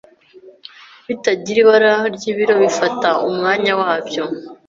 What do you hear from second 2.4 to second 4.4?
bifata umwanya wabyo,